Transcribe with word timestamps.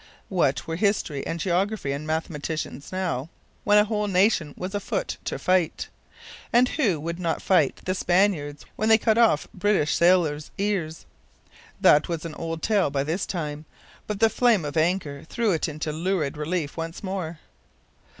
What 0.29 0.65
were 0.65 0.77
history 0.77 1.23
and 1.27 1.39
geography 1.39 1.91
and 1.91 2.07
mathematics 2.07 2.91
now, 2.91 3.29
when 3.63 3.77
a 3.77 3.85
whole 3.85 4.07
nation 4.07 4.55
was 4.57 4.73
afoot 4.73 5.17
to 5.25 5.37
fight! 5.37 5.89
And 6.51 6.69
who 6.69 6.99
would 6.99 7.19
not 7.19 7.39
fight 7.39 7.81
the 7.85 7.93
Spaniards 7.93 8.65
when 8.75 8.89
they 8.89 8.97
cut 8.97 9.19
off 9.19 9.47
British 9.53 9.93
sailors' 9.93 10.49
ears? 10.57 11.05
That 11.79 12.07
was 12.09 12.25
an 12.25 12.33
old 12.33 12.63
tale 12.63 12.89
by 12.89 13.03
this 13.03 13.27
time; 13.27 13.65
but 14.07 14.19
the 14.19 14.29
flames 14.31 14.65
of 14.65 14.75
anger 14.75 15.23
threw 15.29 15.51
it 15.51 15.67
into 15.69 15.91
lurid 15.91 16.35
relief 16.35 16.75
once 16.77 17.03
more. 17.03 17.37